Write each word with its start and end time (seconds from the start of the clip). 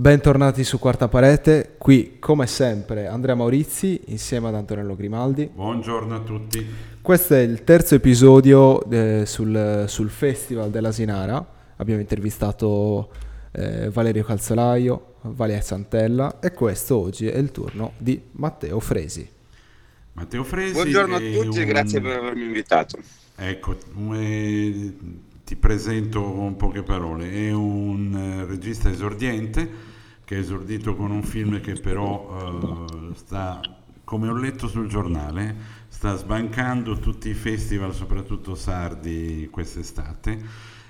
Bentornati 0.00 0.62
su 0.62 0.78
Quarta 0.78 1.08
Parete, 1.08 1.74
qui 1.76 2.18
come 2.20 2.46
sempre 2.46 3.08
Andrea 3.08 3.34
Maurizi 3.34 4.00
insieme 4.06 4.46
ad 4.46 4.54
Antonello 4.54 4.94
Grimaldi. 4.94 5.50
Buongiorno 5.52 6.14
a 6.14 6.20
tutti. 6.20 6.64
Questo 7.02 7.34
è 7.34 7.40
il 7.40 7.64
terzo 7.64 7.96
episodio 7.96 8.88
eh, 8.88 9.24
sul, 9.26 9.86
sul, 9.88 10.08
Festival 10.08 10.70
della 10.70 10.92
Sinara. 10.92 11.44
Abbiamo 11.78 12.00
intervistato 12.00 13.10
eh, 13.50 13.90
Valerio 13.90 14.22
Calzolaio, 14.22 15.14
Valia 15.22 15.60
Santella 15.60 16.38
e 16.38 16.52
questo 16.52 16.96
oggi 16.96 17.26
è 17.26 17.36
il 17.36 17.50
turno 17.50 17.94
di 17.98 18.22
Matteo 18.34 18.78
Fresi. 18.78 19.28
Matteo 20.12 20.44
Fresi. 20.44 20.74
Buongiorno 20.74 21.16
a 21.16 21.18
tutti 21.18 21.58
e 21.58 21.62
un... 21.62 21.66
grazie 21.66 22.00
per 22.00 22.18
avermi 22.18 22.44
invitato. 22.44 22.98
Ecco, 23.34 23.76
eh, 24.12 24.94
ti 25.48 25.56
presento 25.56 26.20
con 26.20 26.56
poche 26.56 26.82
parole. 26.82 27.32
È 27.32 27.50
un 27.54 28.14
eh, 28.14 28.44
regista 28.44 28.90
esordiente 28.90 29.96
che 30.22 30.36
è 30.36 30.40
esordito 30.40 30.94
con 30.94 31.10
un 31.10 31.22
film 31.22 31.58
che 31.62 31.72
però 31.72 32.84
uh, 32.84 33.14
sta, 33.14 33.58
come 34.04 34.28
ho 34.28 34.34
letto 34.34 34.68
sul 34.68 34.88
giornale, 34.88 35.56
sta 35.88 36.14
sbancando 36.16 36.98
tutti 36.98 37.30
i 37.30 37.32
festival, 37.32 37.94
soprattutto 37.94 38.54
sardi, 38.54 39.48
quest'estate. 39.50 40.38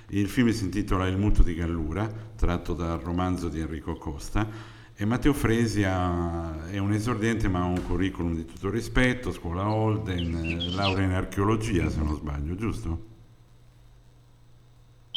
Il 0.07 0.27
film 0.27 0.49
si 0.49 0.65
intitola 0.65 1.07
Il 1.07 1.17
muto 1.17 1.41
di 1.41 1.55
Gallura, 1.55 2.11
tratto 2.35 2.73
dal 2.73 2.99
romanzo 2.99 3.47
di 3.47 3.61
Enrico 3.61 3.95
Costa. 3.95 4.45
E 4.93 5.05
Matteo 5.05 5.31
Fresi 5.31 5.85
ha, 5.85 6.67
è 6.69 6.79
un 6.79 6.91
esordiente 6.91 7.47
ma 7.47 7.61
ha 7.61 7.63
un 7.63 7.81
curriculum 7.81 8.35
di 8.35 8.43
tutto 8.43 8.69
rispetto, 8.69 9.31
scuola 9.31 9.69
Holden, 9.69 10.73
laurea 10.75 11.05
in 11.05 11.13
archeologia 11.13 11.89
se 11.89 12.01
non 12.01 12.17
sbaglio, 12.17 12.55
giusto? 12.55 13.18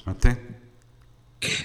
Matteo? 0.04 0.60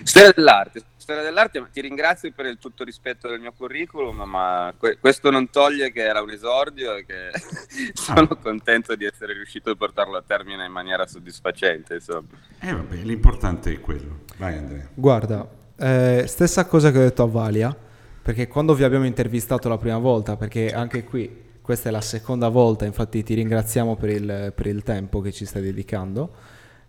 Storia 0.04 0.32
dell'arte, 0.36 0.82
storia 0.98 1.22
dell'arte, 1.22 1.64
ti 1.72 1.82
ringrazio 1.82 2.32
per 2.36 2.48
il 2.48 2.58
tutto 2.58 2.84
rispetto 2.84 3.28
del 3.28 3.40
mio 3.40 3.54
curriculum, 3.56 4.24
ma 4.24 4.74
que- 4.76 4.98
questo 5.00 5.30
non 5.30 5.50
toglie 5.52 5.92
che 5.92 6.02
era 6.02 6.22
un 6.22 6.32
esordio 6.32 6.96
e 6.96 7.06
che 7.06 7.30
sono 7.94 8.28
ah. 8.32 8.36
contento 8.36 8.96
di 8.96 9.06
essere 9.06 9.34
riuscito 9.34 9.70
a 9.70 9.76
portarlo 9.76 10.18
a 10.18 10.24
termine 10.26 10.66
in 10.66 10.72
maniera 10.72 11.06
soddisfacente. 11.06 11.96
Insomma. 11.96 12.28
Eh 12.60 12.74
vabbè, 12.74 12.96
l'importante 12.96 13.72
è 13.72 13.80
quello. 13.80 14.22
Vai 14.38 14.58
Andrea. 14.58 14.90
Guarda, 14.94 15.48
eh, 15.78 16.26
stessa 16.28 16.66
cosa 16.66 16.92
che 16.92 16.98
ho 16.98 17.04
detto 17.04 17.24
a 17.24 17.28
Valia, 17.28 17.76
perché 18.22 18.48
quando 18.48 18.74
vi 18.74 18.84
abbiamo 18.84 19.06
intervistato 19.06 19.70
la 19.70 19.78
prima 19.78 20.00
volta, 20.00 20.36
perché 20.38 20.74
anche 20.74 21.04
qui 21.04 21.46
questa 21.62 21.90
è 21.90 21.92
la 21.92 22.02
seconda 22.02 22.50
volta, 22.50 22.86
infatti 22.86 23.22
ti 23.24 23.36
ringraziamo 23.36 23.96
per 23.96 24.10
il, 24.10 24.54
per 24.56 24.66
il 24.66 24.84
tempo 24.84 25.22
che 25.22 25.32
ci 25.32 25.46
stai 25.46 25.62
dedicando. 25.62 26.34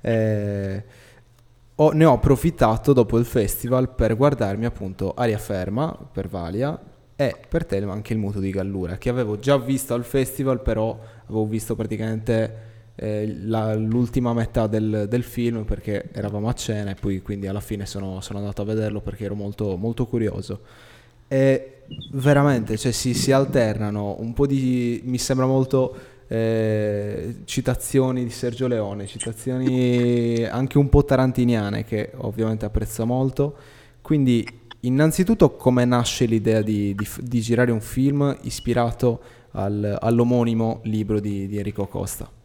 Eh, 0.00 0.84
ho, 1.80 1.90
ne 1.92 2.04
ho 2.04 2.12
approfittato 2.12 2.92
dopo 2.92 3.18
il 3.18 3.24
festival 3.24 3.94
per 3.94 4.16
guardarmi 4.16 4.64
appunto 4.64 5.14
Aria 5.14 5.38
Ferma 5.38 5.96
per 6.10 6.28
Valia 6.28 6.78
e 7.14 7.36
per 7.48 7.66
Telema 7.66 7.92
anche 7.92 8.12
il 8.12 8.18
muto 8.18 8.40
di 8.40 8.50
Gallura 8.50 8.96
che 8.96 9.08
avevo 9.08 9.38
già 9.38 9.56
visto 9.58 9.94
al 9.94 10.04
festival 10.04 10.60
però 10.62 10.98
avevo 11.24 11.46
visto 11.46 11.74
praticamente 11.74 12.66
eh, 13.00 13.32
la, 13.44 13.74
l'ultima 13.76 14.32
metà 14.32 14.66
del, 14.66 15.06
del, 15.08 15.22
film 15.22 15.64
perché 15.64 16.10
eravamo 16.12 16.48
a 16.48 16.52
cena 16.52 16.90
e 16.90 16.94
poi 16.96 17.22
quindi 17.22 17.46
alla 17.46 17.60
fine 17.60 17.86
sono, 17.86 18.20
sono 18.20 18.40
andato 18.40 18.62
a 18.62 18.64
vederlo 18.64 19.00
perché 19.00 19.24
ero 19.24 19.36
molto, 19.36 19.76
molto 19.76 20.04
curioso. 20.06 20.60
E 21.28 21.82
veramente 22.12 22.76
cioè, 22.76 22.90
si, 22.90 23.14
si 23.14 23.30
alternano 23.30 24.16
un 24.18 24.32
po' 24.32 24.46
di 24.46 25.00
mi 25.04 25.18
sembra 25.18 25.46
molto 25.46 25.96
eh, 26.28 27.36
citazioni 27.44 28.22
di 28.22 28.30
Sergio 28.30 28.66
Leone, 28.66 29.06
citazioni 29.06 30.44
anche 30.44 30.78
un 30.78 30.88
po' 30.88 31.04
tarantiniane 31.04 31.84
che 31.84 32.12
ovviamente 32.16 32.64
apprezzo 32.64 33.04
molto. 33.06 33.56
Quindi 34.02 34.46
innanzitutto 34.80 35.56
come 35.56 35.84
nasce 35.84 36.26
l'idea 36.26 36.62
di, 36.62 36.94
di, 36.94 37.08
di 37.20 37.40
girare 37.40 37.72
un 37.72 37.80
film 37.80 38.36
ispirato 38.42 39.20
al, 39.52 39.96
all'omonimo 40.00 40.80
libro 40.84 41.18
di, 41.18 41.48
di 41.48 41.56
Enrico 41.56 41.86
Costa? 41.86 42.37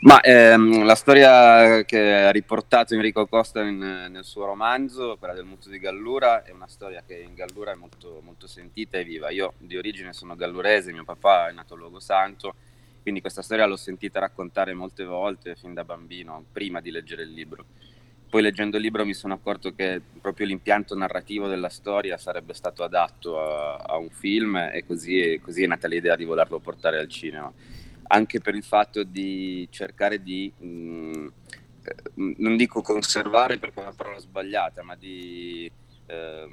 Ma 0.00 0.20
ehm, 0.20 0.84
la 0.84 0.94
storia 0.94 1.84
che 1.84 2.14
ha 2.14 2.30
riportato 2.30 2.94
Enrico 2.94 3.26
Costa 3.26 3.62
in, 3.62 3.78
nel 3.78 4.24
suo 4.24 4.46
romanzo, 4.46 5.16
quella 5.16 5.34
del 5.34 5.44
muto 5.44 5.68
di 5.68 5.78
Gallura, 5.78 6.42
è 6.42 6.50
una 6.50 6.66
storia 6.66 7.02
che 7.06 7.14
in 7.14 7.34
Gallura 7.34 7.72
è 7.72 7.76
molto, 7.76 8.20
molto 8.24 8.46
sentita 8.46 8.98
e 8.98 9.04
viva. 9.04 9.30
Io 9.30 9.54
di 9.58 9.76
origine 9.76 10.12
sono 10.12 10.34
gallurese, 10.34 10.92
mio 10.92 11.04
papà 11.04 11.48
è 11.48 11.52
nato 11.52 11.74
a 11.74 11.76
Luogo 11.76 12.00
Santo, 12.00 12.54
quindi 13.02 13.20
questa 13.20 13.42
storia 13.42 13.66
l'ho 13.66 13.76
sentita 13.76 14.18
raccontare 14.18 14.74
molte 14.74 15.04
volte 15.04 15.54
fin 15.54 15.72
da 15.72 15.84
bambino, 15.84 16.44
prima 16.50 16.80
di 16.80 16.90
leggere 16.90 17.22
il 17.22 17.32
libro. 17.32 17.64
Poi 18.28 18.42
leggendo 18.42 18.78
il 18.78 18.82
libro 18.82 19.04
mi 19.04 19.14
sono 19.14 19.34
accorto 19.34 19.74
che 19.74 20.00
proprio 20.20 20.46
l'impianto 20.46 20.96
narrativo 20.96 21.48
della 21.48 21.68
storia 21.68 22.16
sarebbe 22.16 22.54
stato 22.54 22.82
adatto 22.82 23.38
a, 23.38 23.76
a 23.76 23.96
un 23.98 24.08
film 24.08 24.56
e 24.56 24.84
così, 24.86 25.38
così 25.44 25.62
è 25.62 25.66
nata 25.66 25.86
l'idea 25.86 26.16
di 26.16 26.24
volerlo 26.24 26.58
portare 26.58 26.98
al 26.98 27.08
cinema 27.08 27.52
anche 28.12 28.40
per 28.40 28.54
il 28.54 28.62
fatto 28.62 29.02
di 29.02 29.66
cercare 29.70 30.22
di, 30.22 30.52
mh, 30.56 30.66
mm, 30.66 31.26
eh, 31.84 31.94
non 32.14 32.56
dico 32.56 32.82
conservare 32.82 33.58
perché 33.58 33.80
è 33.80 33.82
una 33.82 33.94
parola 33.94 34.18
sbagliata, 34.18 34.82
ma 34.82 34.94
di 34.94 35.70
eh, 36.06 36.48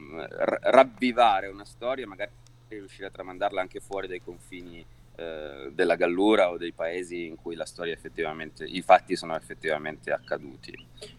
ravvivare 0.62 1.48
una 1.48 1.66
storia, 1.66 2.08
magari 2.08 2.32
riuscire 2.70 3.08
a 3.08 3.12
tramandarla 3.12 3.60
anche 3.60 3.80
fuori 3.80 4.08
dai 4.08 4.22
confini 4.22 4.86
eh, 5.16 5.70
della 5.74 5.96
Gallura 5.96 6.50
o 6.50 6.58
dei 6.58 6.72
paesi 6.72 7.26
in 7.26 7.36
cui 7.36 7.56
la 7.56 7.66
storia 7.66 7.94
effettivamente, 7.94 8.64
i 8.64 8.82
fatti 8.82 9.18
sono 9.18 9.36
effettivamente 9.36 10.12
accaduti. 10.12 10.74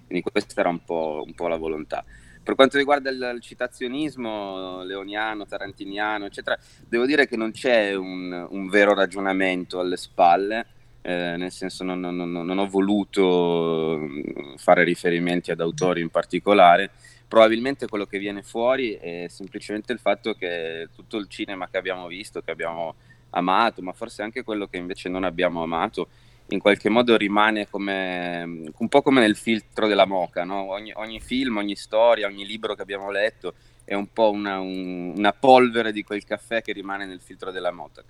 Quindi 0.06 0.22
questa 0.22 0.60
era 0.60 0.70
un 0.70 0.82
po', 0.82 1.22
un 1.26 1.34
po 1.34 1.48
la 1.48 1.56
volontà. 1.56 2.02
Per 2.42 2.54
quanto 2.54 2.78
riguarda 2.78 3.10
il, 3.10 3.32
il, 3.34 3.40
citazionismo 3.40 4.82
leoniano, 4.82 5.46
tarantiniano, 5.46 6.24
eccetera, 6.24 6.58
devo 6.88 7.06
dire 7.06 7.26
che 7.26 7.36
non 7.36 7.52
c'è 7.52 7.94
un, 7.94 8.46
un 8.50 8.68
vero 8.68 8.94
ragionamento 8.94 9.78
alle 9.78 9.96
spalle, 9.96 10.66
eh, 11.02 11.36
nel 11.36 11.52
senso 11.52 11.84
non, 11.84 12.00
non, 12.00 12.16
non, 12.16 12.58
ho 12.58 12.66
voluto 12.66 13.96
mm, 13.98 14.54
fare 14.56 14.84
riferimenti 14.84 15.50
ad 15.50 15.60
autori 15.60 16.00
in 16.00 16.10
particolare. 16.10 16.90
Probabilmente 17.28 17.86
quello 17.86 18.06
che 18.06 18.18
viene 18.18 18.42
fuori 18.42 18.94
è 18.94 19.26
semplicemente 19.28 19.92
il 19.92 20.00
fatto 20.00 20.34
che 20.34 20.88
tutto 20.94 21.16
il 21.16 21.28
cinema 21.28 21.68
che 21.68 21.78
abbiamo 21.78 22.06
visto, 22.08 22.40
che 22.42 22.50
abbiamo 22.50 22.94
amato, 23.30 23.82
ma 23.82 23.92
forse 23.92 24.22
anche 24.22 24.42
quello 24.42 24.66
che 24.66 24.78
invece 24.78 25.08
non 25.08 25.24
abbiamo 25.24 25.62
amato, 25.62 26.08
in 26.50 26.59
qualche 26.59 26.88
modo 26.88 27.16
rimane 27.16 27.69
come, 27.69 28.71
un 28.77 28.88
po' 28.88 29.03
come 29.03 29.21
nel 29.21 29.37
filtro 29.37 29.87
della 29.87 30.05
moca, 30.05 30.44
no? 30.44 30.71
ogni, 30.71 30.93
ogni, 30.97 31.21
film, 31.21 31.59
ogni 31.59 31.77
storia, 31.77 32.27
ogni 32.27 32.44
libro 32.44 32.75
che 32.75 32.83
abbiamo 32.83 33.11
letto 33.11 33.55
è 33.84 33.94
un 33.94 34.12
po' 34.12 34.31
una, 34.31 34.59
un, 34.59 35.15
una 35.16 35.33
polvere 35.33 35.93
di 35.93 36.03
quel 36.03 36.25
caffè 36.25 36.62
che 36.62 36.72
rimane 36.72 37.06
nel 37.06 37.21
filtro 37.21 37.50
della 37.50 37.71
moca. 37.71 38.03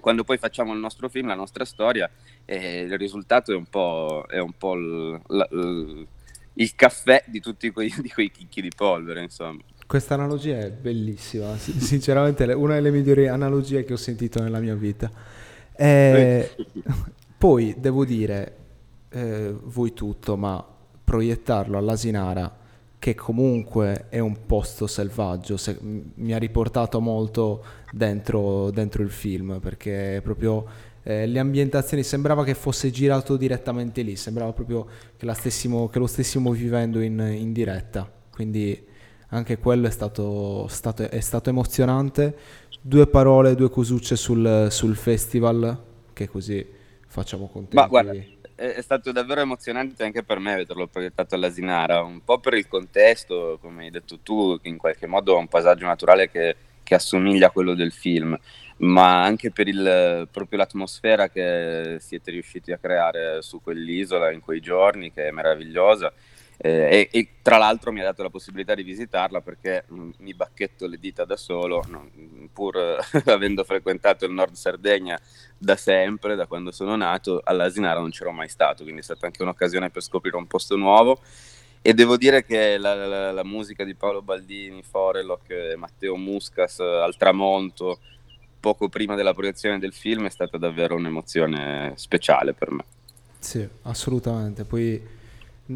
Quando 0.00 0.24
poi 0.24 0.38
facciamo 0.38 0.72
il 0.72 0.78
nostro 0.78 1.08
film, 1.08 1.28
la 1.28 1.34
nostra 1.34 1.64
storia, 1.64 2.10
eh, 2.44 2.80
il 2.82 2.98
risultato 2.98 3.52
è 3.52 3.56
un 3.56 3.66
po', 3.66 4.24
è 4.28 4.38
un 4.38 4.52
po 4.56 4.74
il, 4.74 5.20
il, 5.28 6.06
il, 6.54 6.74
caffè 6.74 7.22
di 7.26 7.40
tutti 7.40 7.70
quei, 7.70 7.92
di 8.00 8.08
quei 8.08 8.30
chicchi 8.30 8.62
di 8.62 8.70
polvere, 8.74 9.22
insomma. 9.22 9.60
Questa 9.86 10.14
analogia 10.14 10.58
è 10.58 10.70
bellissima, 10.70 11.56
sinceramente 11.56 12.44
è 12.44 12.54
una 12.54 12.74
delle 12.74 12.90
migliori 12.90 13.26
analogie 13.26 13.84
che 13.84 13.92
ho 13.92 13.96
sentito 13.96 14.40
nella 14.40 14.60
mia 14.60 14.74
vita. 14.74 15.10
Eh, 15.76 16.48
poi 17.40 17.74
devo 17.78 18.04
dire, 18.04 18.56
eh, 19.08 19.56
voi 19.62 19.94
tutto, 19.94 20.36
ma 20.36 20.62
proiettarlo 21.02 21.78
all'Asinara, 21.78 22.54
che 22.98 23.14
comunque 23.14 24.08
è 24.10 24.18
un 24.18 24.44
posto 24.44 24.86
selvaggio, 24.86 25.56
se, 25.56 25.78
mi 25.80 26.34
ha 26.34 26.36
riportato 26.36 27.00
molto 27.00 27.64
dentro, 27.92 28.70
dentro 28.70 29.02
il 29.02 29.08
film, 29.08 29.58
perché 29.58 30.20
proprio 30.22 30.66
eh, 31.02 31.26
le 31.26 31.38
ambientazioni 31.38 32.02
sembrava 32.02 32.44
che 32.44 32.52
fosse 32.52 32.90
girato 32.90 33.38
direttamente 33.38 34.02
lì, 34.02 34.16
sembrava 34.16 34.52
proprio 34.52 34.86
che, 35.16 35.32
stessimo, 35.32 35.88
che 35.88 35.98
lo 35.98 36.06
stessimo 36.06 36.52
vivendo 36.52 37.00
in, 37.00 37.18
in, 37.20 37.54
diretta, 37.54 38.06
quindi 38.30 38.84
anche 39.28 39.56
quello 39.56 39.86
è 39.86 39.90
stato, 39.90 40.66
stato, 40.68 41.08
è 41.08 41.20
stato 41.20 41.48
emozionante. 41.48 42.36
Due 42.82 43.06
parole, 43.06 43.54
due 43.54 43.70
cosucce 43.70 44.14
sul, 44.14 44.66
sul 44.68 44.94
festival, 44.94 45.84
che 46.12 46.28
così 46.28 46.78
facciamo 47.10 47.48
contenti. 47.48 47.76
Ma 47.76 47.86
guarda, 47.86 48.12
è 48.54 48.80
stato 48.80 49.10
davvero 49.12 49.40
emozionante 49.40 50.04
anche 50.04 50.22
per 50.22 50.38
me 50.38 50.56
vederlo 50.56 50.86
proiettato 50.86 51.34
all'Asinara, 51.34 52.02
un 52.02 52.22
po' 52.24 52.38
per 52.38 52.54
il 52.54 52.68
contesto, 52.68 53.58
come 53.60 53.84
hai 53.84 53.90
detto 53.90 54.20
tu, 54.22 54.58
che 54.60 54.68
in 54.68 54.76
qualche 54.76 55.06
modo 55.06 55.34
è 55.34 55.38
un 55.38 55.48
paesaggio 55.48 55.86
naturale 55.86 56.30
che, 56.30 56.56
che 56.82 56.94
assomiglia 56.94 57.48
a 57.48 57.50
quello 57.50 57.74
del 57.74 57.92
film, 57.92 58.38
ma 58.78 59.22
anche 59.22 59.50
per 59.50 59.66
il, 59.68 60.28
proprio 60.30 60.58
l'atmosfera 60.58 61.28
che 61.28 61.96
siete 62.00 62.30
riusciti 62.30 62.72
a 62.72 62.78
creare 62.78 63.42
su 63.42 63.60
quell'isola 63.60 64.30
in 64.30 64.40
quei 64.40 64.60
giorni, 64.60 65.12
che 65.12 65.28
è 65.28 65.30
meravigliosa 65.30 66.12
eh, 66.62 67.08
e, 67.10 67.18
e, 67.18 67.28
tra 67.40 67.56
l'altro 67.56 67.90
mi 67.90 68.00
ha 68.00 68.04
dato 68.04 68.22
la 68.22 68.28
possibilità 68.28 68.74
di 68.74 68.82
visitarla 68.82 69.40
perché 69.40 69.84
mh, 69.88 69.94
mm, 69.98 70.10
mi 70.18 70.34
bacchetto 70.34 70.86
le 70.86 70.98
dita 70.98 71.24
da 71.24 71.36
solo, 71.36 71.82
no, 71.88 72.10
pur 72.52 72.98
avendo 73.26 73.64
frequentato 73.64 74.26
il 74.26 74.32
Nord 74.32 74.52
Sardegna 74.52 75.18
da 75.56 75.76
sempre, 75.76 76.34
da 76.34 76.46
quando 76.46 76.70
sono 76.70 76.96
nato, 76.96 77.40
all'Asinara 77.42 78.00
non 78.00 78.10
c'ero 78.10 78.30
mai 78.30 78.48
stato, 78.48 78.82
quindi 78.82 79.00
è 79.00 79.04
stata 79.04 79.24
anche 79.24 79.40
un'occasione 79.40 79.88
per 79.88 80.02
scoprire 80.02 80.36
un 80.36 80.46
posto 80.46 80.76
nuovo 80.76 81.20
e 81.80 81.94
devo 81.94 82.18
dire 82.18 82.44
che 82.44 82.76
la, 82.76 82.94
la, 82.94 83.32
la, 83.32 83.44
musica 83.44 83.82
di 83.82 83.94
Paolo 83.94 84.20
Baldini, 84.20 84.82
Forelock, 84.82 85.76
Matteo 85.78 86.14
Muscas 86.16 86.78
al 86.80 87.16
tramonto, 87.16 88.00
poco 88.60 88.90
prima 88.90 89.14
della 89.14 89.32
proiezione 89.32 89.78
del 89.78 89.94
film, 89.94 90.26
è 90.26 90.30
stata 90.30 90.58
davvero 90.58 90.94
un'emozione 90.94 91.94
speciale 91.96 92.52
per 92.52 92.70
me. 92.70 92.84
Sì, 93.38 93.66
assolutamente. 93.84 94.64
Poi 94.64 95.18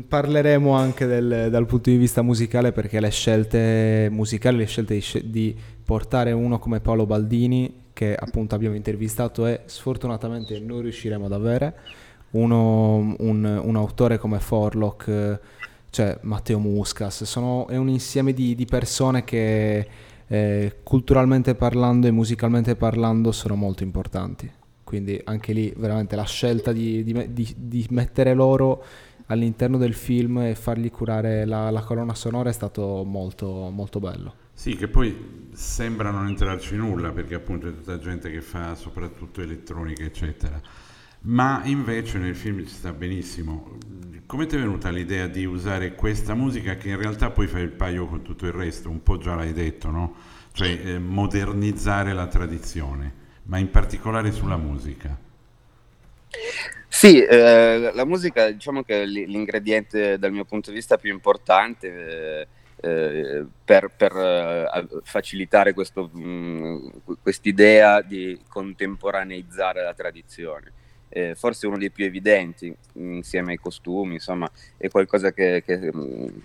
parleremo 0.03 0.73
anche 0.73 1.07
del, 1.07 1.49
dal 1.51 1.67
punto 1.67 1.91
di 1.91 1.97
vista 1.97 2.23
musicale 2.23 2.73
perché 2.73 2.99
le 2.99 3.11
scelte 3.11 4.09
musicali, 4.11 4.57
le 4.57 4.67
scelte 4.67 4.95
di, 4.99 5.31
di 5.31 5.57
portare 5.85 6.33
uno 6.33 6.59
come 6.59 6.81
Paolo 6.81 7.07
Baldini, 7.07 7.83
che 7.93 8.15
appunto 8.15 8.55
abbiamo 8.55 8.75
intervistato 8.75 9.47
e 9.47 9.61
sfortunatamente 9.67 10.59
non 10.59 10.81
riusciremo 10.81 11.27
ad 11.27 11.33
avere, 11.33 11.75
uno, 12.31 13.15
un, 13.19 13.61
un 13.63 13.77
autore 13.77 14.19
come 14.19 14.41
Forlock, 14.41 15.41
cioè 15.91 16.19
Matteo 16.23 16.59
Muscas, 16.59 17.23
sono, 17.23 17.69
è 17.69 17.77
un 17.77 17.89
insieme 17.89 18.33
di, 18.33 18.57
di 18.57 18.65
persone 18.65 19.23
che 19.23 19.87
eh, 20.27 20.77
culturalmente 20.83 21.55
parlando 21.55 22.09
e 22.09 22.11
musicalmente 22.11 22.75
parlando 22.75 23.31
sono 23.31 23.55
molto 23.55 23.85
importanti. 23.85 24.51
Quindi 24.83 25.21
anche 25.25 25.53
lì 25.53 25.73
veramente 25.77 26.15
la 26.15 26.25
scelta 26.25 26.73
di, 26.73 27.05
di, 27.05 27.55
di 27.57 27.87
mettere 27.91 28.35
loro 28.35 28.85
all'interno 29.27 29.79
del 29.79 29.95
film 29.95 30.39
e 30.39 30.55
fargli 30.55 30.91
curare 30.91 31.45
la, 31.45 31.71
la 31.71 31.83
colonna 31.83 32.15
sonora 32.15 32.51
è 32.51 32.53
stato 32.53 33.05
molto, 33.05 33.71
molto 33.71 34.01
bello. 34.01 34.35
Sì, 34.53 34.77
che 34.77 34.89
poi 34.89 35.49
sembra 35.53 36.11
non 36.11 36.27
entrarci 36.29 36.77
nulla 36.77 37.11
perché 37.11 37.35
appunto 37.35 37.69
è 37.69 37.75
tutta 37.75 37.99
gente 37.99 38.31
che 38.31 38.41
fa 38.41 38.75
soprattutto 38.75 39.41
elettronica, 39.41 40.05
eccetera. 40.05 40.61
Ma 41.23 41.63
invece 41.65 42.19
nel 42.19 42.37
film 42.37 42.65
ci 42.65 42.75
sta 42.75 42.93
benissimo. 42.93 43.79
Come 44.27 44.47
ti 44.47 44.57
è 44.57 44.59
venuta 44.59 44.91
l'idea 44.91 45.27
di 45.27 45.45
usare 45.45 45.95
questa 45.95 46.35
musica 46.35 46.77
che 46.77 46.91
in 46.91 46.99
realtà 46.99 47.31
poi 47.31 47.47
fa 47.47 47.59
il 47.59 47.71
paio 47.71 48.07
con 48.07 48.23
tutto 48.23 48.47
il 48.47 48.53
resto? 48.53 48.91
Un 48.91 49.03
po' 49.03 49.19
già 49.19 49.35
l'hai 49.35 49.53
detto, 49.53 49.91
no? 49.91 50.15
Cioè 50.53 50.69
eh, 50.69 50.99
modernizzare 50.99 52.13
la 52.13 52.27
tradizione, 52.27 53.13
ma 53.45 53.59
in 53.59 53.71
particolare 53.71 54.33
sulla 54.33 54.57
musica. 54.57 55.19
Sì, 57.05 57.23
eh, 57.23 57.91
la 57.93 58.07
musica 58.07 58.51
diciamo 58.51 58.83
che 58.83 59.03
è 59.03 59.05
l'ingrediente 59.05 60.19
dal 60.19 60.33
mio 60.33 60.47
punto 60.47 60.71
di 60.71 60.77
vista 60.77 60.97
più 60.97 61.13
importante 61.13 61.89
eh, 61.89 62.47
eh 62.81 63.45
per, 63.63 63.91
per 63.95 64.17
eh, 64.17 64.89
facilitare 65.03 65.75
mh, 65.75 67.17
quest'idea 67.21 68.01
di 68.01 68.41
contemporaneizzare 68.49 69.83
la 69.83 69.93
tradizione. 69.93 70.73
Eh, 71.11 71.35
forse 71.35 71.67
uno 71.67 71.77
dei 71.77 71.91
più 71.91 72.07
evidenti 72.07 72.75
insieme 72.95 73.53
ai 73.53 73.59
costumi, 73.59 74.15
insomma, 74.15 74.51
è 74.79 74.89
qualcosa 74.89 75.31
che, 75.35 75.63
che 75.63 75.77
mh, 75.93 76.43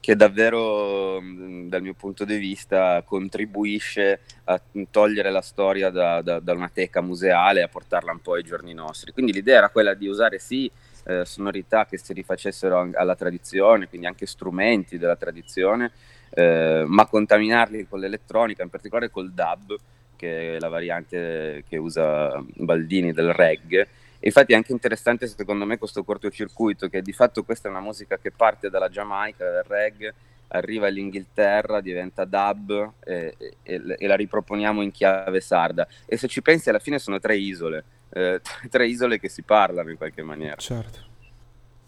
che 0.00 0.16
davvero 0.16 1.20
dal 1.66 1.82
mio 1.82 1.94
punto 1.94 2.24
di 2.24 2.36
vista 2.36 3.02
contribuisce 3.02 4.20
a 4.44 4.60
togliere 4.90 5.30
la 5.30 5.40
storia 5.40 5.90
da, 5.90 6.20
da, 6.22 6.40
da, 6.40 6.52
una 6.52 6.70
teca 6.72 7.00
museale 7.00 7.60
e 7.60 7.62
a 7.62 7.68
portarla 7.68 8.12
un 8.12 8.20
po' 8.20 8.34
ai 8.34 8.42
giorni 8.42 8.74
nostri. 8.74 9.12
Quindi 9.12 9.32
l'idea 9.32 9.58
era 9.58 9.70
quella 9.70 9.94
di 9.94 10.06
usare 10.06 10.38
sì 10.38 10.70
eh, 11.04 11.24
sonorità 11.24 11.86
che 11.86 11.98
si 11.98 12.12
rifacessero 12.12 12.90
alla 12.94 13.14
tradizione, 13.14 13.88
quindi 13.88 14.06
anche 14.06 14.26
strumenti 14.26 14.98
della 14.98 15.16
tradizione, 15.16 15.92
eh, 16.30 16.84
ma 16.86 17.06
contaminarli 17.06 17.86
con 17.88 18.00
l'elettronica, 18.00 18.62
in 18.62 18.70
particolare 18.70 19.10
col 19.10 19.32
dub, 19.32 19.76
che 20.16 20.56
è 20.56 20.60
la 20.60 20.68
variante 20.68 21.64
che 21.66 21.76
usa 21.78 22.44
Baldini 22.56 23.12
del 23.12 23.32
reggae 23.32 23.88
infatti 24.28 24.52
è 24.52 24.56
anche 24.56 24.72
interessante 24.72 25.26
secondo 25.26 25.64
me 25.64 25.78
questo 25.78 26.04
cortocircuito, 26.04 26.88
che 26.88 27.02
di 27.02 27.12
fatto 27.12 27.42
questa 27.42 27.68
è 27.68 27.70
una 27.70 27.80
musica 27.80 28.18
che 28.18 28.30
parte 28.30 28.70
dalla 28.70 28.88
Giamaica, 28.88 29.44
dal 29.50 29.64
reggae, 29.64 30.14
arriva 30.48 30.86
all'Inghilterra, 30.86 31.80
diventa 31.80 32.24
dub 32.24 32.92
e, 33.04 33.34
e, 33.62 33.96
e, 33.98 34.06
la 34.06 34.16
riproponiamo 34.16 34.82
in 34.82 34.90
chiave 34.90 35.40
sarda. 35.40 35.86
E 36.06 36.16
se 36.16 36.28
ci 36.28 36.42
pensi 36.42 36.68
alla 36.68 36.78
fine 36.78 36.98
sono 36.98 37.18
tre 37.18 37.36
isole, 37.36 37.84
eh, 38.10 38.40
tre 38.68 38.86
isole 38.86 39.18
che 39.18 39.28
si 39.28 39.42
parlano 39.42 39.90
in 39.90 39.96
qualche 39.96 40.22
maniera. 40.22 40.56
Certo. 40.56 41.08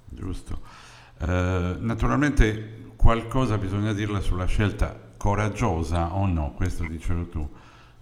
Giusto. 0.04 0.60
Uh, 1.18 1.76
naturalmente 1.78 2.90
qualcosa 2.96 3.56
bisogna 3.56 3.92
dirla 3.92 4.20
sulla 4.20 4.46
scelta 4.46 5.10
coraggiosa 5.16 6.14
o 6.14 6.26
no, 6.26 6.52
questo 6.56 6.84
dicelo 6.84 7.28
tu, 7.28 7.48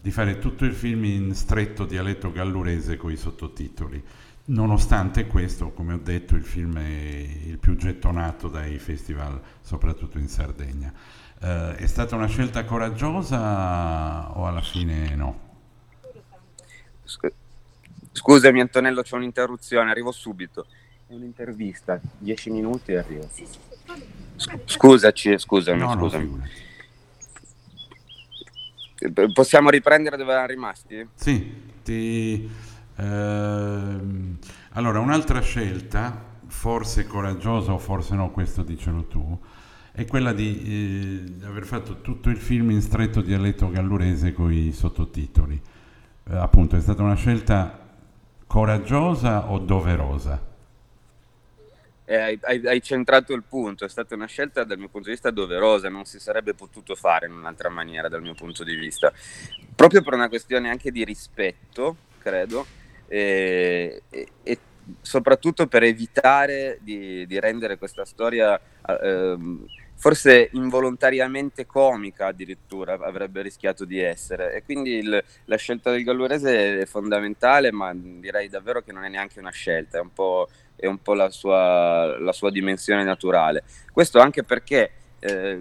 di 0.01 0.11
fare 0.11 0.39
tutto 0.39 0.65
il 0.65 0.73
film 0.73 1.05
in 1.05 1.35
stretto 1.35 1.85
dialetto 1.85 2.33
gallurese 2.33 2.97
con 2.97 3.11
i 3.13 3.17
sottotitoli. 3.17 4.03
Nonostante 4.47 5.27
questo, 5.27 5.71
come 5.73 5.95
ho 5.95 5.99
detto, 5.99 6.35
il 6.35 6.45
film 6.45 6.79
è 6.79 6.89
il 7.47 7.59
più 7.59 7.77
gettonato 7.77 8.49
dai 8.49 8.79
festival, 8.79 9.41
soprattutto 9.61 10.19
in 10.19 10.29
Sardegna. 10.29 10.93
Uh, 11.41 11.75
è 11.75 11.87
stata 11.87 12.17
una 12.17 12.27
scelta 12.27 12.65
coraggiosa 12.65 14.37
o 14.37 14.47
alla 14.47 14.61
fine 14.61 15.15
no? 15.15 15.49
Scusami 18.13 18.61
Antonello, 18.61 19.03
c'è 19.03 19.17
un'interruzione, 19.17 19.91
arrivo 19.91 20.13
subito. 20.13 20.67
È 21.07 21.15
un'intervista, 21.15 22.01
dieci 22.19 22.51
minuti 22.51 22.93
e 22.93 22.99
arrivo. 22.99 23.29
Scusaci, 24.65 25.39
scusami, 25.39 25.79
no, 25.79 25.93
scusami. 25.93 26.25
No, 26.25 26.43
Possiamo 29.33 29.71
riprendere 29.71 30.17
dove 30.17 30.31
eravamo 30.31 30.53
rimasti? 30.53 31.09
Sì, 31.15 31.53
ti, 31.83 32.49
ehm, 32.97 34.39
allora 34.73 35.01
un'altra 35.01 35.41
scelta, 35.41 36.23
forse 36.47 37.07
coraggiosa 37.07 37.73
o 37.73 37.79
forse 37.79 38.15
no, 38.15 38.31
questo 38.31 38.63
dicelo 38.63 39.05
tu, 39.05 39.39
è 39.93 40.05
quella 40.07 40.33
di 40.33 41.41
eh, 41.41 41.47
aver 41.47 41.65
fatto 41.65 42.01
tutto 42.01 42.29
il 42.29 42.37
film 42.37 42.71
in 42.71 42.83
stretto 42.83 43.21
dialetto 43.21 43.71
gallurese 43.71 44.33
con 44.33 44.53
i 44.53 44.73
sottotitoli. 44.73 45.61
Eh, 46.31 46.37
appunto, 46.37 46.77
è 46.77 46.81
stata 46.81 47.03
una 47.03 47.17
scelta 47.17 47.79
coraggiosa 48.47 49.51
o 49.51 49.59
doverosa? 49.59 50.50
Eh, 52.11 52.39
hai, 52.43 52.67
hai, 52.67 52.83
centrato 52.83 53.33
il 53.35 53.45
punto, 53.49 53.85
è 53.85 53.89
stata 53.89 54.17
una 54.17 54.27
scelta 54.27 54.65
dal 54.65 54.79
mio 54.79 54.89
punto 54.89 55.07
di 55.07 55.13
vista 55.13 55.31
doverosa, 55.31 55.89
non 55.89 56.05
si 56.07 56.19
sarebbe 56.19 56.55
potuto 56.55 56.97
fare 56.97 57.27
in 57.27 57.33
un'altra 57.33 57.69
maniera 57.69 58.09
dal 58.09 58.21
mio 58.21 58.35
punto 58.35 58.65
di 58.65 58.75
vista, 58.75 59.13
proprio 59.77 60.03
per 60.03 60.15
una 60.15 60.29
questione 60.29 60.71
anche 60.71 60.91
di 60.91 61.05
rispetto, 61.05 61.97
credo, 62.19 62.67
e, 63.07 64.03
e, 64.11 64.29
e 64.43 64.59
soprattutto 65.01 65.69
per 65.69 65.85
evitare 65.85 66.79
di, 66.83 67.25
di 67.27 67.39
rendere 67.39 67.79
questa 67.79 68.05
storia... 68.05 68.61
Eh, 68.87 69.39
forse 70.01 70.49
involontariamente 70.53 71.67
comica 71.67 72.29
addirittura 72.29 72.95
avrebbe 72.95 73.43
rischiato 73.43 73.85
di 73.85 73.99
essere 73.99 74.55
e 74.55 74.63
quindi 74.63 74.93
il, 74.93 75.23
la 75.45 75.57
scelta 75.57 75.91
del 75.91 76.05
gallurese 76.05 76.81
è 76.81 76.87
fondamentale 76.87 77.71
ma 77.71 77.93
direi 77.95 78.49
davvero 78.49 78.81
che 78.81 78.93
non 78.93 79.05
è 79.05 79.11
neanche 79.11 79.39
una 79.41 79.51
scelta 79.51 79.99
è 79.99 80.01
un 80.01 80.11
po', 80.15 80.49
è 80.75 80.87
un 80.87 81.03
po 81.03 81.13
la, 81.13 81.29
sua, 81.29 82.19
la, 82.19 82.33
sua, 82.33 82.51
dimensione 82.51 83.05
naturale 83.05 83.63
questo 83.93 84.21
anche 84.21 84.43
perché 84.43 84.91
eh, 85.19 85.61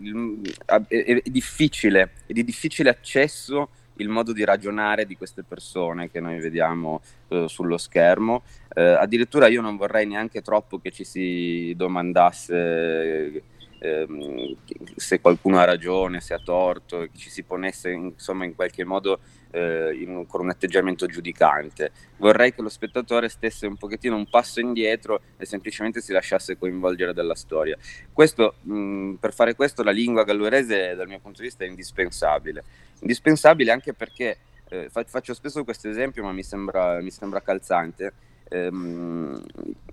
è, 0.66 0.86
è, 0.88 1.22
difficile 1.26 2.12
è 2.26 2.32
di 2.32 2.46
difficile 2.46 2.90
accesso 2.90 3.72
il 3.98 4.08
modo 4.08 4.32
di 4.32 4.46
ragionare 4.46 5.06
di 5.06 5.18
queste 5.18 5.44
persone 5.44 6.10
che 6.10 6.22
noi 6.22 6.40
vediamo 6.40 7.02
eh, 7.28 7.50
sullo 7.50 7.78
schermo. 7.78 8.44
Eh, 8.74 8.82
addirittura 8.82 9.48
io 9.48 9.60
non 9.60 9.76
vorrei 9.76 10.06
neanche 10.06 10.42
troppo 10.42 10.80
che 10.80 10.92
ci 10.92 11.04
si 11.04 11.74
domandasse 11.76 13.44
ehm, 13.80 14.56
se 14.96 15.20
qualcuno 15.20 15.60
ha 15.60 15.64
ragione, 15.64 16.22
se 16.22 16.34
ha 16.34 16.40
torto, 16.40 17.08
che 17.12 17.18
ci 17.18 17.30
si 17.30 17.44
ponesse 17.44 17.90
insomma 17.92 18.46
in 18.46 18.56
qualche 18.56 18.84
modo 18.84 19.20
eh, 19.52 19.98
in, 20.00 20.26
con 20.28 20.42
un 20.42 20.50
atteggiamento 20.50 21.06
giudicante. 21.08 21.92
Vorrei 22.18 22.54
che 22.54 22.62
lo 22.62 22.70
spettatore 22.70 23.30
stesse 23.30 23.66
un 23.66 23.78
pochettino 23.78 24.16
un 24.16 24.30
passo 24.30 24.60
indietro 24.60 25.22
e 25.38 25.46
semplicemente 25.46 26.02
si 26.02 26.12
lasciasse 26.12 26.58
coinvolgere 26.58 27.14
dalla 27.14 27.36
storia. 27.36 27.78
Questo, 28.12 28.56
mh, 28.62 29.14
per 29.14 29.34
fare 29.34 29.56
questo 29.56 29.84
la 29.84 29.92
lingua 29.92 30.24
gallurese 30.24 30.96
dal 30.96 31.08
mio 31.08 31.20
punto 31.20 31.42
di 31.42 31.48
vista 31.48 31.64
è 31.64 31.68
indispensabile. 31.68 32.64
Indispensabile 33.00 33.72
anche 33.72 33.94
perché, 33.94 34.38
eh, 34.70 34.90
faccio 34.90 35.34
spesso 35.34 35.64
questo 35.64 35.90
esempio 35.90 36.24
ma 36.24 36.32
mi 36.32 36.44
sembra, 36.44 37.00
mi 37.02 37.12
sembra 37.12 37.42
calzante, 37.42 38.14
ehm, 38.50 39.42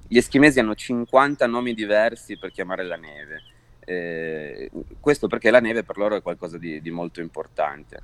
gli 0.09 0.17
eschimesi 0.19 0.61
hanno 0.61 0.75
50 0.75 1.47
nomi 1.47 1.75
diversi 1.75 2.37
per 2.39 2.53
chiamare 2.53 2.85
la 2.85 2.97
neve 2.97 3.55
eh, 3.87 4.69
questo 4.99 5.29
perché 5.29 5.51
la 5.51 5.61
neve 5.61 5.85
per 5.85 5.97
loro 5.97 6.17
è 6.17 6.23
qualcosa 6.23 6.59
di, 6.59 6.83
di 6.83 6.91
molto 6.91 7.21
importante. 7.21 8.03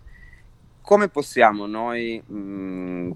Come 0.80 1.08
possiamo 1.08 1.66
noi 1.66 2.22
mh, 2.24 2.34
mm, 2.36 3.10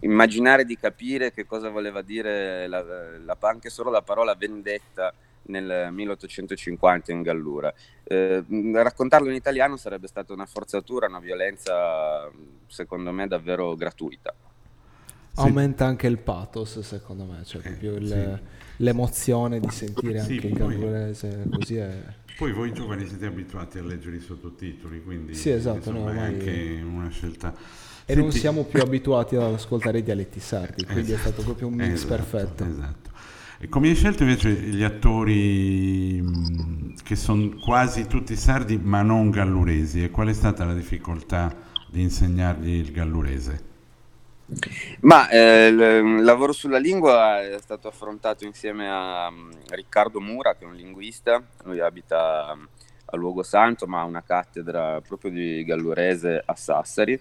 immaginare 0.00 0.64
di 0.64 0.76
capire 0.76 1.32
che 1.32 1.46
cosa 1.46 1.68
voleva 1.68 2.00
dire 2.02 2.66
la, 2.68 2.82
la, 3.18 3.36
anche 3.40 3.70
solo 3.70 3.90
la 3.90 4.02
parola 4.02 4.34
vendetta 4.36 5.12
nel 5.42 5.88
1850 5.90 7.10
in 7.10 7.22
Gallura? 7.22 7.74
Eh, 8.04 8.44
raccontarlo 8.72 9.28
in 9.28 9.34
italiano 9.34 9.76
sarebbe 9.76 10.06
stata 10.06 10.32
una 10.32 10.46
forzatura, 10.46 11.08
una 11.08 11.18
violenza 11.18 12.30
secondo 12.68 13.10
me 13.10 13.26
davvero 13.26 13.74
gratuita. 13.74 14.32
Aumenta 15.34 15.86
anche 15.86 16.06
il 16.06 16.18
pathos 16.18 16.80
secondo 16.80 17.24
me, 17.24 17.44
cioè 17.44 17.62
Eh, 17.62 17.68
proprio 17.68 17.96
il- 17.96 18.40
l'emozione 18.76 19.60
di 19.60 19.70
sentire 19.70 20.20
anche 20.20 20.46
il 20.48 20.54
gallurese 20.54 21.48
così 21.52 21.76
è... 21.76 22.02
Poi 22.36 22.52
voi 22.52 22.72
giovani 22.72 23.06
siete 23.06 23.26
abituati 23.26 23.78
a 23.78 23.82
leggere 23.82 24.16
i 24.16 24.20
sottotitoli, 24.20 25.02
quindi 25.02 25.34
Sì, 25.34 25.50
esatto, 25.50 25.90
insomma, 25.90 26.10
no, 26.10 26.10
è 26.10 26.18
anche 26.18 26.80
una 26.82 27.08
scelta. 27.10 27.54
E 28.06 28.14
non 28.14 28.32
Senti- 28.32 28.38
siamo 28.38 28.64
più 28.64 28.80
abituati 28.82 29.36
ad 29.36 29.52
ascoltare 29.54 29.98
i 29.98 30.02
dialetti 30.02 30.40
sardi, 30.40 30.84
quindi 30.86 31.12
è 31.12 31.14
Esatto, 31.14 31.30
stato 31.32 31.42
proprio 31.42 31.68
un 31.68 31.74
mix 31.74 32.04
esatto, 32.04 32.06
perfetto. 32.06 32.64
Esatto. 32.64 33.10
E 33.58 33.68
come 33.68 33.88
hai 33.90 33.94
scelto 33.94 34.22
invece 34.22 34.50
gli 34.52 34.82
attori 34.82 36.20
mh, 36.22 36.94
che 37.02 37.14
sono 37.16 37.56
quasi 37.58 38.06
tutti 38.06 38.34
sardi 38.36 38.78
ma 38.78 39.02
non 39.02 39.30
galluresi? 39.30 40.02
E 40.02 40.10
qual 40.10 40.28
è 40.28 40.32
stata 40.32 40.64
la 40.64 40.74
difficoltà 40.74 41.54
di 41.86 42.00
insegnargli 42.02 42.70
il 42.70 42.90
gallurese? 42.90 43.68
Ma 45.00 45.28
eh, 45.28 45.68
il 45.68 45.80
il 45.80 46.24
lavoro 46.24 46.52
sulla 46.52 46.78
lingua 46.78 47.40
è 47.40 47.58
stato 47.60 47.88
affrontato 47.88 48.44
insieme 48.44 48.88
a 48.90 49.30
mm, 49.30 49.50
Riccardo 49.70 50.20
Mura, 50.20 50.54
che 50.54 50.64
è 50.64 50.66
un 50.66 50.74
linguista, 50.74 51.42
lui 51.64 51.80
abita 51.80 52.54
mm, 52.54 52.64
a 53.06 53.16
Luogo 53.16 53.42
Santo, 53.42 53.86
ma 53.86 54.00
ha 54.00 54.04
una 54.04 54.22
cattedra 54.22 55.00
proprio 55.00 55.30
di 55.30 55.64
gallurese 55.64 56.42
a 56.44 56.54
Sassari 56.54 57.20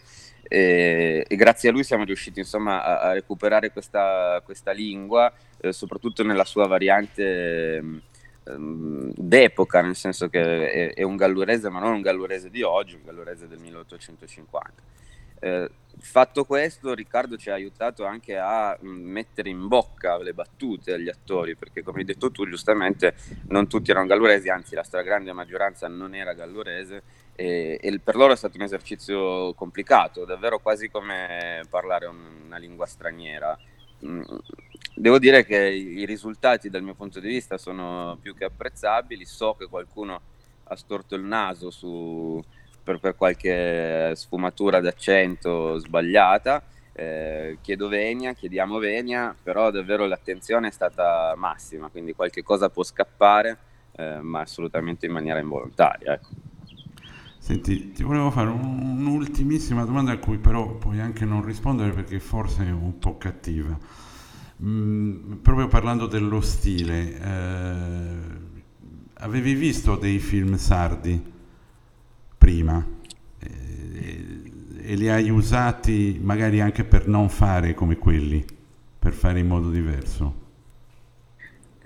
e, 0.51 1.25
e 1.27 1.35
grazie 1.35 1.69
a 1.69 1.71
lui 1.71 1.83
siamo 1.83 2.03
riusciti 2.03 2.39
insomma 2.39 2.83
a, 2.83 2.99
a 3.09 3.13
recuperare 3.13 3.71
questa, 3.71 4.41
questa 4.43 4.71
lingua, 4.71 5.31
eh, 5.59 5.71
soprattutto 5.71 6.23
nella 6.23 6.45
sua 6.45 6.65
variante 6.67 7.81
mm, 7.81 7.97
ehm, 8.45 9.11
d'epoca, 9.15 9.81
nel 9.81 9.95
senso 9.95 10.27
che 10.27 10.71
è, 10.71 10.93
è 10.95 11.03
un 11.03 11.15
gallurese, 11.15 11.69
ma 11.69 11.79
non 11.79 11.93
un 11.93 12.01
gallurese 12.01 12.49
di 12.49 12.63
oggi, 12.63 12.95
un 12.95 13.03
gallurese 13.05 13.47
del 13.47 13.59
1850. 13.59 14.73
Eh, 15.41 15.69
fatto 16.01 16.45
questo, 16.45 16.93
Riccardo 16.93 17.37
ci 17.37 17.49
ha 17.49 17.53
aiutato 17.53 18.05
anche 18.05 18.37
a 18.37 18.77
mh, 18.79 18.87
mettere 18.87 19.49
in 19.49 19.67
bocca 19.67 20.17
le 20.17 20.33
battute 20.33 20.93
agli 20.93 21.09
attori, 21.09 21.55
perché 21.55 21.83
come 21.83 21.99
hai 21.99 22.05
detto 22.05 22.31
tu, 22.31 22.47
giustamente 22.47 23.15
non 23.47 23.67
tutti 23.67 23.91
erano 23.91 24.07
galluresi, 24.07 24.49
anzi 24.49 24.75
la 24.75 24.83
stragrande 24.83 25.33
maggioranza 25.33 25.87
non 25.87 26.15
era 26.15 26.33
gallurese 26.33 27.03
e, 27.35 27.79
e 27.81 27.99
per 27.99 28.15
loro 28.15 28.33
è 28.33 28.37
stato 28.37 28.57
un 28.57 28.63
esercizio 28.63 29.53
complicato, 29.53 30.25
davvero 30.25 30.59
quasi 30.59 30.89
come 30.89 31.65
parlare 31.69 32.05
un- 32.07 32.43
una 32.45 32.57
lingua 32.57 32.85
straniera. 32.85 33.57
Mm, 34.05 34.21
Devo 34.95 35.17
dire 35.19 35.45
che 35.45 35.57
i 35.57 36.05
risultati 36.05 36.69
dal 36.69 36.83
mio 36.83 36.93
punto 36.95 37.19
di 37.19 37.27
vista 37.27 37.57
sono 37.57 38.17
più 38.21 38.35
che 38.35 38.45
apprezzabili, 38.45 39.25
so 39.25 39.55
che 39.55 39.67
qualcuno 39.67 40.21
ha 40.63 40.75
storto 40.75 41.15
il 41.15 41.23
naso 41.23 41.71
su, 41.71 42.43
per, 42.89 42.99
per 42.99 43.15
qualche 43.15 44.13
sfumatura 44.15 44.79
d'accento 44.79 45.77
sbagliata. 45.77 46.63
Eh, 46.91 47.59
chiedo 47.61 47.87
venia, 47.87 48.33
chiediamo 48.33 48.79
venia, 48.79 49.35
però 49.41 49.69
davvero 49.69 50.07
l'attenzione 50.07 50.69
è 50.69 50.71
stata 50.71 51.33
massima, 51.37 51.89
quindi 51.89 52.13
qualche 52.13 52.41
cosa 52.41 52.69
può 52.69 52.83
scappare, 52.83 53.57
eh, 53.95 54.19
ma 54.21 54.41
assolutamente 54.41 55.05
in 55.05 55.11
maniera 55.11 55.39
involontaria. 55.39 56.13
Ecco. 56.13 56.29
Senti, 57.37 57.91
ti 57.91 58.03
volevo 58.03 58.31
fare 58.31 58.49
un- 58.49 58.97
un'ultimissima 58.97 59.85
domanda 59.85 60.11
a 60.13 60.17
cui 60.17 60.39
però 60.39 60.75
puoi 60.75 60.99
anche 60.99 61.25
non 61.25 61.45
rispondere 61.45 61.91
perché 61.91 62.19
forse 62.19 62.65
è 62.65 62.71
un 62.71 62.97
po' 62.97 63.17
cattiva. 63.17 63.77
Mm, 64.61 65.35
proprio 65.35 65.67
parlando 65.67 66.05
dello 66.05 66.41
stile, 66.41 67.17
eh, 67.17 68.17
avevi 69.19 69.53
visto 69.53 69.95
dei 69.95 70.19
film 70.19 70.55
sardi 70.57 71.37
prima 72.49 72.83
Eh, 73.41 74.91
e 74.91 74.95
li 74.95 75.07
hai 75.07 75.29
usati 75.29 76.19
magari 76.21 76.59
anche 76.61 76.83
per 76.83 77.07
non 77.07 77.29
fare 77.29 77.73
come 77.75 77.95
quelli, 77.95 78.43
per 78.97 79.13
fare 79.13 79.39
in 79.39 79.47
modo 79.47 79.69
diverso? 79.69 80.47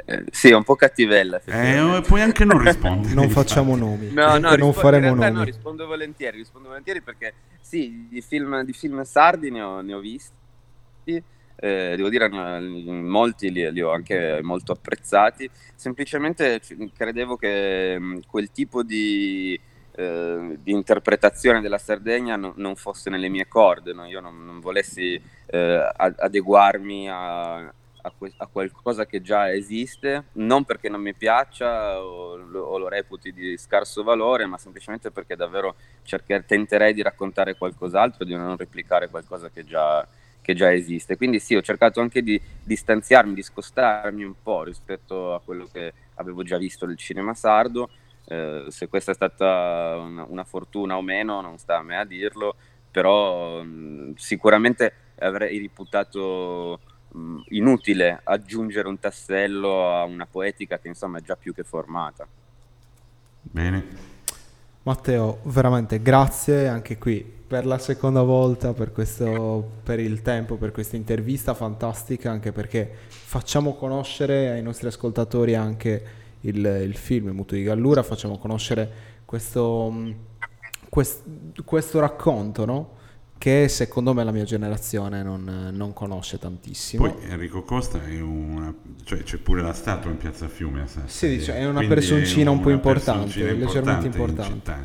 Eh, 0.05 0.23
sì, 0.31 0.49
è 0.49 0.55
un 0.55 0.63
po' 0.63 0.75
cattivella. 0.75 1.37
Eh, 1.37 1.51
effettivamente. 1.51 2.07
puoi 2.07 2.21
anche 2.21 2.45
non 2.45 2.59
rispondere. 2.59 3.13
Non 3.13 3.29
facciamo 3.29 3.75
nomi, 3.75 4.09
No, 4.11 4.37
no, 4.37 4.39
non 4.39 4.55
rispo- 4.55 4.71
faremo 4.71 5.07
in 5.09 5.15
realtà 5.15 5.27
nomi. 5.27 5.39
no, 5.39 5.43
rispondo 5.43 5.85
volentieri, 5.85 6.37
rispondo 6.37 6.69
volentieri 6.69 7.01
perché 7.01 7.33
sì, 7.61 8.07
di 8.09 8.21
film, 8.21 8.63
di 8.63 8.73
film 8.73 9.03
sardi 9.03 9.51
ne 9.51 9.61
ho, 9.61 9.81
ne 9.81 9.93
ho 9.93 9.99
visti, 9.99 10.33
eh, 11.05 11.93
devo 11.95 12.09
dire 12.09 12.29
molti 12.29 13.51
li, 13.51 13.69
li 13.71 13.81
ho 13.81 13.91
anche 13.91 14.39
molto 14.41 14.71
apprezzati, 14.71 15.49
semplicemente 15.75 16.61
credevo 16.95 17.35
che 17.35 17.99
quel 18.25 18.51
tipo 18.51 18.81
di, 18.83 19.59
eh, 19.95 20.57
di 20.61 20.71
interpretazione 20.71 21.61
della 21.61 21.77
Sardegna 21.77 22.35
no- 22.35 22.53
non 22.57 22.75
fosse 22.75 23.09
nelle 23.09 23.29
mie 23.29 23.47
corde, 23.47 23.93
no? 23.93 24.05
io 24.05 24.19
non, 24.19 24.43
non 24.45 24.59
volessi 24.59 25.21
eh, 25.47 25.91
adeguarmi 25.95 27.09
a, 27.09 27.55
a, 27.55 28.11
que- 28.17 28.33
a 28.37 28.47
qualcosa 28.47 29.05
che 29.05 29.21
già 29.21 29.51
esiste, 29.51 30.25
non 30.33 30.63
perché 30.65 30.89
non 30.89 31.01
mi 31.01 31.13
piaccia 31.13 32.01
o 32.01 32.35
lo, 32.35 32.63
o 32.63 32.77
lo 32.77 32.87
reputi 32.87 33.31
di 33.31 33.57
scarso 33.57 34.03
valore, 34.03 34.45
ma 34.45 34.57
semplicemente 34.57 35.11
perché 35.11 35.35
davvero 35.35 35.75
cercher- 36.03 36.45
tenterei 36.45 36.93
di 36.93 37.01
raccontare 37.01 37.55
qualcos'altro, 37.55 38.25
di 38.25 38.35
non 38.35 38.57
replicare 38.57 39.09
qualcosa 39.09 39.49
che 39.49 39.63
già, 39.63 40.05
che 40.41 40.53
già 40.53 40.73
esiste. 40.73 41.15
Quindi 41.17 41.39
sì, 41.39 41.55
ho 41.55 41.61
cercato 41.61 42.01
anche 42.01 42.21
di 42.21 42.39
distanziarmi, 42.63 43.33
di 43.33 43.41
scostarmi 43.43 44.23
un 44.23 44.35
po' 44.41 44.63
rispetto 44.63 45.33
a 45.33 45.39
quello 45.41 45.67
che 45.71 45.93
avevo 46.15 46.43
già 46.43 46.57
visto 46.57 46.85
del 46.85 46.97
cinema 46.97 47.33
sardo. 47.33 47.89
Eh, 48.25 48.65
se 48.69 48.87
questa 48.87 49.11
è 49.11 49.15
stata 49.15 49.97
una, 49.99 50.25
una 50.27 50.43
fortuna 50.43 50.97
o 50.97 51.01
meno, 51.01 51.41
non 51.41 51.57
sta 51.57 51.77
a 51.77 51.83
me 51.83 51.97
a 51.97 52.05
dirlo, 52.05 52.55
però 52.89 53.61
mh, 53.63 54.13
sicuramente 54.15 54.93
avrei 55.19 55.59
reputato 55.59 56.79
mh, 57.09 57.41
inutile 57.49 58.21
aggiungere 58.23 58.87
un 58.87 58.99
tassello 58.99 59.89
a 59.89 60.03
una 60.03 60.25
poetica 60.25 60.79
che 60.79 60.87
insomma 60.87 61.17
è 61.17 61.21
già 61.21 61.35
più 61.35 61.53
che 61.53 61.63
formata. 61.63 62.27
Bene. 63.41 64.11
Matteo, 64.83 65.39
veramente 65.43 66.01
grazie 66.01 66.67
anche 66.67 66.97
qui 66.97 67.41
per 67.53 67.65
la 67.65 67.77
seconda 67.77 68.21
volta, 68.21 68.73
per, 68.73 68.91
questo, 68.91 69.63
per 69.83 69.99
il 69.99 70.21
tempo, 70.21 70.55
per 70.55 70.71
questa 70.71 70.95
intervista 70.95 71.53
fantastica, 71.53 72.31
anche 72.31 72.51
perché 72.51 72.91
facciamo 73.07 73.75
conoscere 73.75 74.49
ai 74.49 74.61
nostri 74.61 74.87
ascoltatori 74.87 75.55
anche 75.55 76.03
il, 76.43 76.81
il 76.83 76.95
film 76.95 77.27
Il 77.27 77.33
Muto 77.33 77.55
di 77.55 77.63
Gallura, 77.63 78.03
facciamo 78.03 78.37
conoscere 78.37 78.91
questo, 79.25 79.89
mh, 79.89 80.15
quest- 80.89 81.23
questo 81.65 81.99
racconto, 81.99 82.65
no? 82.65 83.01
che 83.43 83.67
secondo 83.67 84.13
me 84.13 84.23
la 84.23 84.31
mia 84.31 84.45
generazione 84.45 85.21
non, 85.21 85.71
non 85.73 85.91
conosce 85.91 86.39
tantissimo. 86.39 87.05
Poi 87.11 87.23
Enrico 87.25 87.63
Costa 87.63 88.01
è 88.01 88.21
una, 88.21 88.73
cioè 89.03 89.21
c'è 89.23 89.37
pure 89.37 89.61
la 89.61 89.73
statua 89.73 90.09
in 90.11 90.15
Piazza 90.17 90.47
Fiume 90.47 90.83
a 90.83 90.87
Sassari. 90.87 91.09
Sì, 91.09 91.27
dice, 91.27 91.53
è 91.55 91.65
una 91.65 91.79
Quindi 91.79 91.93
personcina 91.93 92.51
un 92.51 92.61
po' 92.61 92.69
importante, 92.69 93.23
personcina 93.23 93.51
leggermente 93.51 94.05
in 94.05 94.11
importante. 94.13 94.53
città. 94.53 94.79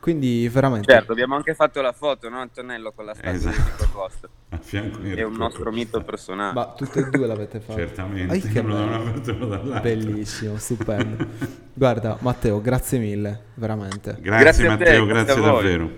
Quindi 0.00 0.48
veramente... 0.48 0.90
Certo, 0.90 1.12
abbiamo 1.12 1.34
anche 1.36 1.54
fatto 1.54 1.82
la 1.82 1.92
foto, 1.92 2.30
no 2.30 2.38
Antonello, 2.38 2.90
con 2.92 3.04
la 3.04 3.12
statua 3.12 3.32
Esatto. 3.32 3.54
di 3.56 3.60
Enrico 3.60 3.88
Costa. 3.92 4.28
Di 4.68 5.12
È 5.12 5.22
un 5.22 5.34
nostro 5.34 5.70
mito 5.72 6.02
personale. 6.02 6.52
Ma 6.52 6.72
tutte 6.76 7.00
e 7.00 7.04
due 7.10 7.26
l'avete 7.26 7.60
fatto? 7.60 7.78
Certamente, 7.78 8.32
Ai, 8.32 8.40
che 8.40 8.62
bello. 8.62 9.80
Bellissimo, 9.80 10.56
stupendo. 10.58 11.26
Guarda, 11.72 12.16
Matteo, 12.20 12.60
grazie 12.60 12.98
mille, 12.98 13.40
veramente. 13.54 14.16
Grazie, 14.20 14.40
Grazie 14.42 14.66
a 14.66 14.76
te, 14.76 14.84
Matteo, 14.84 15.06
grazie 15.06 15.24
grazie 15.24 15.42
davvero. 15.42 15.90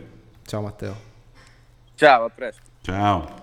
Ciao 0.45 0.61
Matteo. 0.63 0.97
Ciao, 1.95 2.25
a 2.25 2.31
presto. 2.31 2.63
Ciao. 2.83 3.42